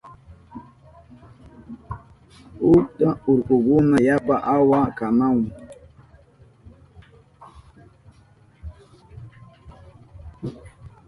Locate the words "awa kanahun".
4.55-5.45